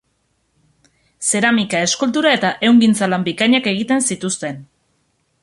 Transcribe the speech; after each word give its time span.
Zeramika-, 1.31 1.81
eskultura- 1.89 2.33
eta 2.39 2.51
ehungintza-lan 2.69 3.27
bikainak 3.29 3.71
egiten 3.75 4.05
zituzten. 4.09 4.61